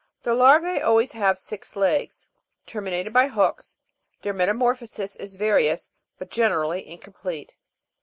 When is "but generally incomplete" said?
6.17-7.55